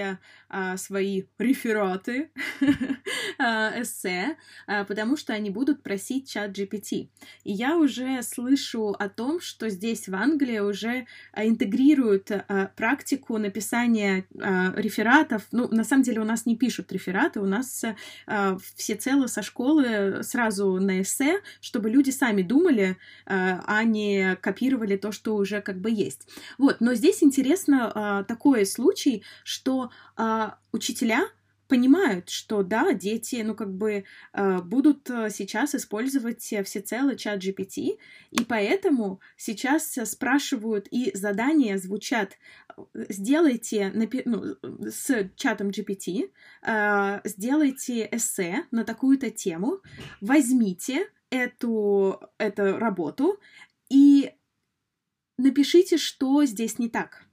[0.50, 2.30] а, свои рефераты,
[3.38, 7.08] а, эссе, а, потому что они будут просить чат GPT.
[7.44, 12.30] И я уже слышу о том, что здесь в Англии уже а, интегрируют
[12.76, 15.46] практику написания рефератов.
[15.52, 17.82] Ну, на самом деле у нас не пишут рефераты, у нас
[18.26, 22.98] а, всецело со школы сразу на эссе, чтобы люди сами думали,
[23.66, 26.28] а не копировали то, что уже как бы есть.
[26.58, 31.28] Вот, но здесь интересно а, такой случай, что а, учителя
[31.68, 37.98] понимают, что да, дети, ну, как бы э, будут сейчас использовать всецело чат GPT,
[38.30, 42.36] и поэтому сейчас спрашивают, и задания звучат,
[42.94, 43.90] сделайте
[44.24, 44.56] ну,
[44.90, 46.30] с чатом GPT,
[46.62, 49.80] э, сделайте эссе на такую-то тему,
[50.20, 53.40] возьмите эту, эту работу
[53.90, 54.32] и
[55.36, 57.24] напишите, что здесь не так.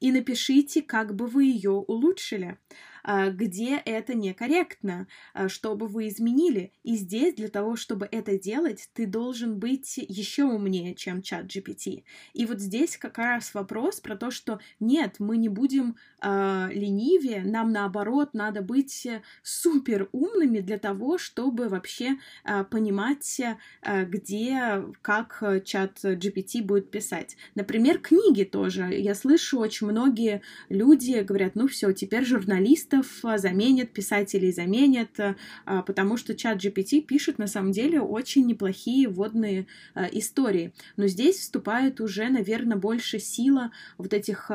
[0.00, 2.58] И напишите, как бы вы ее улучшили.
[3.02, 6.72] А, где это некорректно, а, чтобы вы изменили.
[6.82, 12.04] И здесь для того, чтобы это делать, ты должен быть еще умнее, чем чат GPT.
[12.34, 17.42] И вот здесь как раз вопрос про то, что нет, мы не будем э, ленивее,
[17.44, 19.06] нам наоборот надо быть
[19.42, 27.36] супер умными для того, чтобы вообще э, понимать, э, где, как чат GPT будет писать.
[27.54, 28.92] Например, книги тоже.
[28.92, 35.18] Я слышу, очень многие люди говорят, ну все, теперь журналист журналистов а, заменят, писателей заменят,
[35.18, 40.72] а, потому что чат GPT пишет на самом деле очень неплохие водные а, истории.
[40.96, 44.50] Но здесь вступает уже, наверное, больше сила вот этих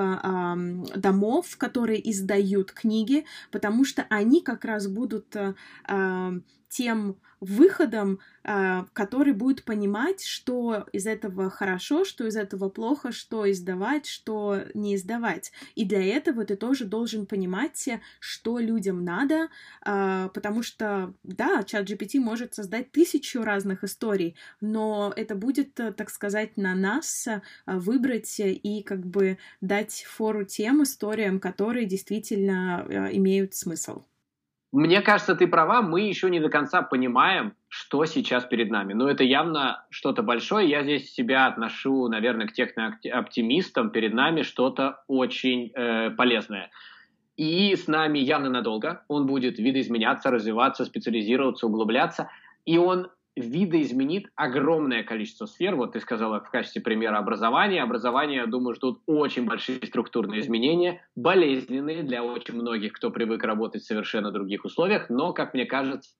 [0.95, 5.35] домов, которые издают книги, потому что они как раз будут
[6.75, 13.49] тем выходом, а, который будет понимать, что из этого хорошо, что из этого плохо, что
[13.49, 15.53] издавать, что не издавать.
[15.75, 17.87] И для этого ты тоже должен понимать,
[18.19, 19.47] что людям надо,
[19.81, 26.09] а, потому что, да, чат GPT может создать тысячу разных историй, но это будет, так
[26.09, 27.27] сказать, на нас
[27.65, 34.03] выбрать и как бы дать фору тем историям, которые действительно а, имеют смысл.
[34.75, 38.91] Мне кажется, ты права, мы еще не до конца понимаем, что сейчас перед нами.
[38.91, 40.69] Но это явно что-то большое.
[40.69, 43.89] Я здесь себя отношу, наверное, к технооптимистам.
[43.91, 46.71] Перед нами что-то очень э, полезное.
[47.37, 49.05] И с нами явно надолго.
[49.07, 52.29] Он будет видоизменяться, развиваться, специализироваться, углубляться.
[52.65, 55.75] И он видоизменит огромное количество сфер.
[55.75, 57.83] Вот ты сказала в качестве примера образования.
[57.83, 63.83] Образование, я думаю, ждут очень большие структурные изменения, болезненные для очень многих, кто привык работать
[63.83, 66.11] в совершенно других условиях, но, как мне кажется,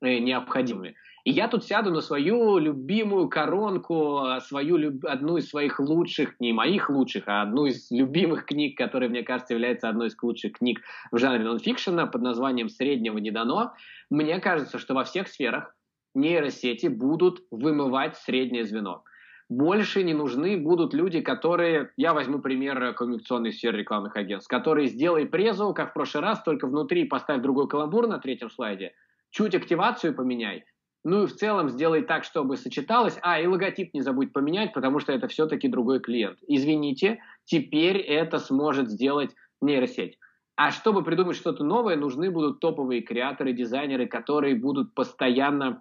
[0.00, 0.94] э, необходимые.
[1.26, 6.88] И я тут сяду на свою любимую коронку, свою, одну из своих лучших, не моих
[6.88, 11.18] лучших, а одну из любимых книг, которая, мне кажется, является одной из лучших книг в
[11.18, 13.72] жанре нонфикшена под названием «Среднего не дано».
[14.08, 15.75] Мне кажется, что во всех сферах
[16.16, 19.04] нейросети будут вымывать среднее звено.
[19.48, 25.26] Больше не нужны будут люди, которые, я возьму пример коммуникационной сферы рекламных агентств, которые сделай
[25.26, 28.92] презу, как в прошлый раз, только внутри поставь другой каламбур на третьем слайде,
[29.30, 30.64] чуть активацию поменяй,
[31.06, 33.16] ну и в целом сделай так, чтобы сочеталось.
[33.22, 36.40] А, и логотип не забудь поменять, потому что это все-таки другой клиент.
[36.48, 40.18] Извините, теперь это сможет сделать нейросеть.
[40.56, 45.80] А чтобы придумать что-то новое, нужны будут топовые креаторы, дизайнеры, которые будут постоянно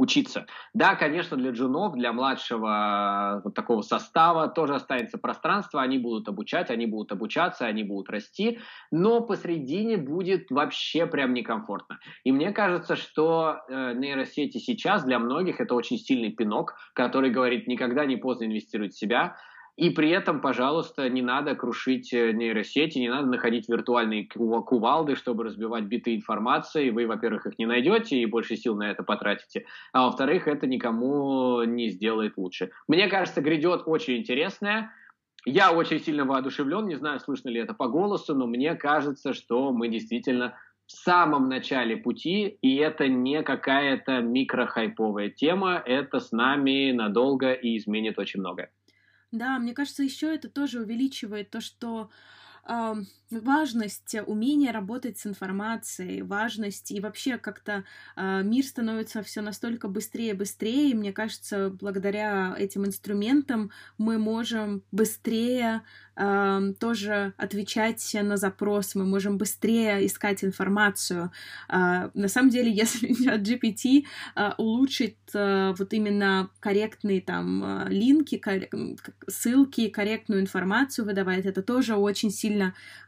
[0.00, 0.46] учиться.
[0.72, 6.26] Да, конечно, для джунов, для младшего э, вот такого состава тоже останется пространство, они будут
[6.26, 11.98] обучать, они будут обучаться, они будут расти, но посредине будет вообще прям некомфортно.
[12.24, 17.66] И мне кажется, что э, нейросети сейчас для многих это очень сильный пинок, который говорит,
[17.66, 19.36] никогда не поздно инвестировать в себя,
[19.76, 25.44] и при этом, пожалуйста, не надо крушить э, нейросети, не надо находить виртуальные кувалды, чтобы
[25.44, 26.90] разбивать биты информации.
[26.90, 29.66] Вы, во-первых, их не найдете и больше сил на это потратите.
[29.92, 32.70] А во-вторых, это никому не сделает лучше.
[32.88, 34.92] Мне кажется, грядет очень интересное.
[35.46, 39.72] Я очень сильно воодушевлен, не знаю, слышно ли это по голосу, но мне кажется, что
[39.72, 40.54] мы действительно
[40.86, 47.78] в самом начале пути, и это не какая-то микрохайповая тема, это с нами надолго и
[47.78, 48.70] изменит очень многое.
[49.32, 52.10] Да, мне кажется, еще это тоже увеличивает то, что
[52.68, 52.94] э,
[53.30, 57.84] важность умения работать с информацией, важность и вообще как-то
[58.16, 60.90] э, мир становится все настолько быстрее и быстрее.
[60.90, 65.82] И мне кажется, благодаря этим инструментам мы можем быстрее
[66.78, 71.32] тоже отвечать на запрос, мы можем быстрее искать информацию.
[71.68, 74.04] А, на самом деле, если GPT
[74.34, 78.40] а, улучшит а, вот именно корректные там линки,
[79.28, 82.49] ссылки, корректную информацию выдавать, это тоже очень сильно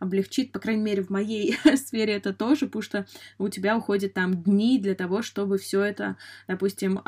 [0.01, 3.07] облегчит, по крайней мере, в моей сфере это тоже, потому что
[3.39, 6.17] у тебя уходит там дни для того, чтобы все это,
[6.49, 7.01] допустим,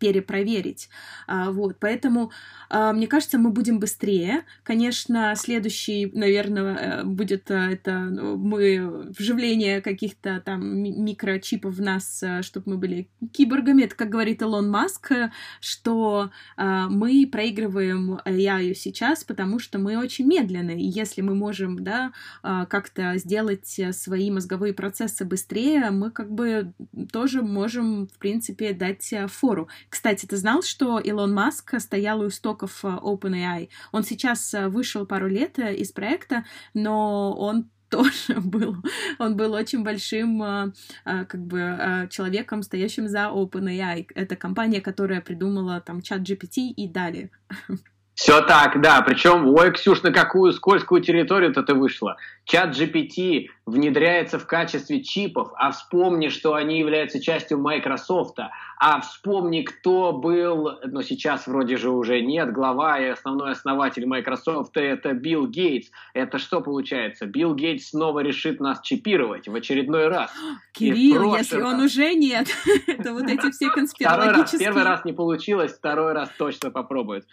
[0.00, 0.88] перепроверить.
[1.28, 2.32] А, вот, поэтому,
[2.70, 4.44] а, мне кажется, мы будем быстрее.
[4.64, 12.22] Конечно, следующий, наверное, э, будет э, это ну, мы вживление каких-то там микрочипов в нас,
[12.22, 13.82] э, чтобы мы были киборгами.
[13.82, 15.12] Это, как говорит Илон Маск,
[15.60, 20.80] что а, мы проигрываем AI сейчас, потому что мы очень медленны.
[20.80, 26.72] И если мы можем, да, как-то сделать свои мозговые процессы быстрее, мы как бы
[27.12, 29.68] тоже можем, в принципе, дать фору.
[29.90, 33.68] Кстати, ты знал, что Илон Маск стоял у истоков э, OpenAI?
[33.90, 38.76] Он сейчас э, вышел пару лет э, из проекта, но он тоже был,
[39.18, 40.72] он был очень большим
[41.04, 44.06] как бы человеком, стоящим за OpenAI.
[44.14, 47.30] Это компания, которая придумала там чат GPT и далее.
[48.14, 49.00] Все так, да.
[49.02, 52.16] Причем, ой, Ксюш, на какую скользкую территорию-то ты вышла?
[52.44, 58.38] Чат GPT внедряется в качестве чипов, а вспомни, что они являются частью Microsoft,
[58.78, 64.76] а вспомни, кто был, но сейчас вроде же уже нет, глава и основной основатель Microsoft,
[64.76, 65.90] это Билл Гейтс.
[66.12, 67.26] Это что получается?
[67.26, 70.30] Билл Гейтс снова решит нас чипировать в очередной раз.
[70.72, 72.48] Кирилл, если он уже нет,
[72.86, 74.60] это вот эти все конспирологические...
[74.60, 77.24] Первый раз не получилось, второй раз точно попробует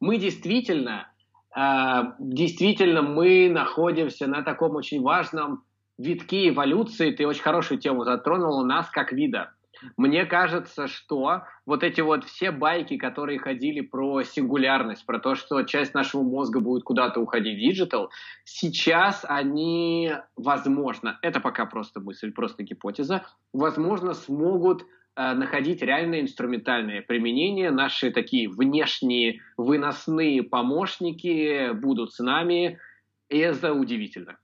[0.00, 1.10] мы действительно,
[1.56, 5.64] э, действительно мы находимся на таком очень важном
[5.98, 7.12] витке эволюции.
[7.12, 9.52] Ты очень хорошую тему затронул у нас как вида.
[9.96, 15.62] Мне кажется, что вот эти вот все байки, которые ходили про сингулярность, про то, что
[15.62, 18.10] часть нашего мозга будет куда-то уходить в digital,
[18.44, 24.84] сейчас они, возможно, это пока просто мысль, просто гипотеза, возможно, смогут
[25.16, 27.70] находить реальное инструментальное применение.
[27.70, 32.78] Наши такие внешние выносные помощники будут с нами.
[33.28, 34.38] И это удивительно.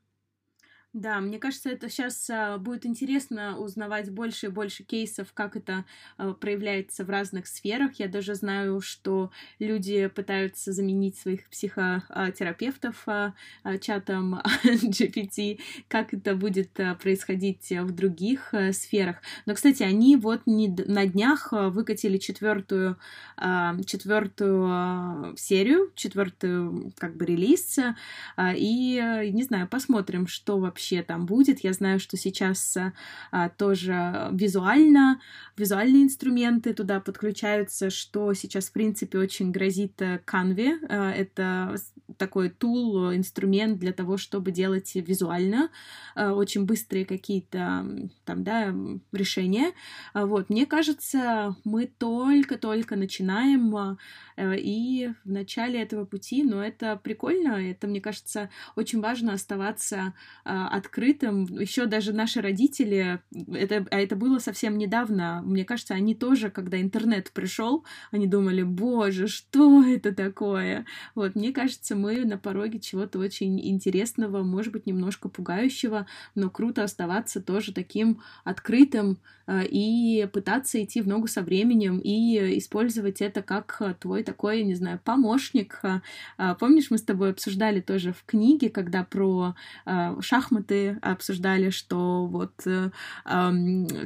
[0.97, 5.85] Да, мне кажется, это сейчас а, будет интересно узнавать больше и больше кейсов, как это
[6.17, 7.97] а, проявляется в разных сферах.
[7.99, 13.35] Я даже знаю, что люди пытаются заменить своих психотерапевтов а,
[13.79, 16.73] чатом GPT, как это будет
[17.03, 19.17] происходить в других сферах.
[19.45, 22.97] Но, кстати, они вот на днях выкатили четвертую,
[23.85, 27.79] четвертую серию, четвертую как бы релиз,
[28.41, 31.61] и не знаю, посмотрим, что вообще вообще там будет.
[31.61, 32.77] Я знаю, что сейчас
[33.31, 35.21] а, тоже визуально,
[35.57, 40.79] визуальные инструменты туда подключаются, что сейчас, в принципе, очень грозит Canva.
[40.89, 41.77] Э, это
[42.17, 45.71] такой тул, инструмент для того, чтобы делать визуально
[46.15, 47.87] э, очень быстрые какие-то
[48.25, 48.75] там, да,
[49.13, 49.73] решения.
[50.15, 53.99] Вот, мне кажется, мы только-только начинаем
[54.39, 60.15] и в начале этого пути, но это прикольно, это, мне кажется, очень важно оставаться
[60.45, 61.45] открытым.
[61.45, 63.21] Еще даже наши родители,
[63.53, 68.63] это, а это было совсем недавно, мне кажется, они тоже, когда интернет пришел, они думали,
[68.63, 70.85] боже, что это такое?
[71.15, 76.83] Вот, мне кажется, мы на пороге чего-то очень интересного, может быть, немножко пугающего, но круто
[76.85, 83.43] оставаться тоже таким открытым э, и пытаться идти в ногу со временем и использовать это
[83.43, 85.81] как твой такой, не знаю, помощник.
[86.37, 89.55] А, помнишь, мы с тобой обсуждали тоже в книге, когда про
[89.85, 92.91] э, шахматы обсуждали, что вот э,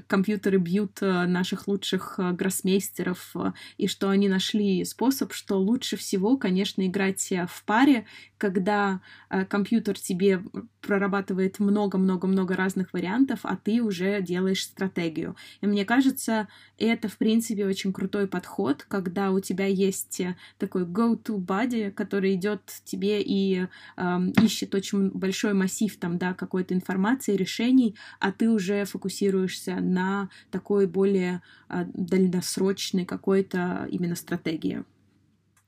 [0.07, 3.35] компьютеры бьют наших лучших гроссмейстеров,
[3.79, 7.90] и что они нашли способ, что лучше всего, конечно, играть в паре,
[8.39, 10.43] когда э, компьютер тебе
[10.81, 15.37] прорабатывает много-много-много разных вариантов, а ты уже делаешь стратегию.
[15.61, 20.23] И мне кажется, это, в принципе, очень крутой подход, когда у тебя есть
[20.59, 23.67] такой go-to body, который идет тебе и
[23.97, 30.29] э, ищет очень большой массив там, да, какой-то информации, решений, а ты уже фокусируешься на
[30.51, 34.85] такой более э, дальносрочной какой-то именно стратегии.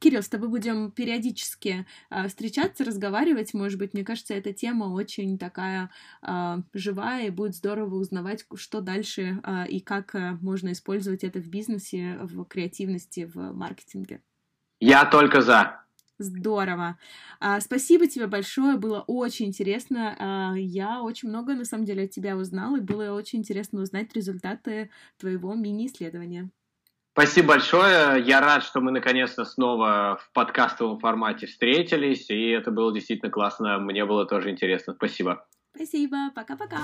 [0.02, 3.54] Кирилл, с тобой будем периодически э, встречаться, разговаривать.
[3.54, 5.90] Может быть, мне кажется, эта тема очень такая
[6.22, 11.38] э, живая, и будет здорово узнавать, что дальше э, и как э, можно использовать это
[11.38, 14.22] в бизнесе, в креативности, в маркетинге.
[14.80, 15.82] Я только за.
[16.18, 16.98] Здорово.
[17.38, 20.16] А, спасибо тебе большое, было очень интересно.
[20.18, 24.12] А, я очень много, на самом деле, от тебя узнала, и было очень интересно узнать
[24.14, 26.50] результаты твоего мини-исследования.
[27.12, 28.22] Спасибо большое.
[28.22, 33.78] Я рад, что мы наконец-то снова в подкастовом формате встретились, и это было действительно классно.
[33.78, 34.94] Мне было тоже интересно.
[34.94, 35.44] Спасибо.
[35.74, 36.30] Спасибо.
[36.34, 36.78] Пока-пока.